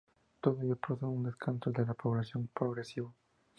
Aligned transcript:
Todo 0.39 0.59
ello 0.63 0.77
produce 0.77 1.05
un 1.05 1.21
descenso 1.25 1.69
de 1.69 1.85
la 1.85 1.93
población 1.93 2.47
progresivo. 2.51 3.13